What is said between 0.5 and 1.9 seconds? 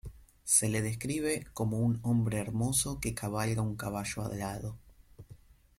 le describe como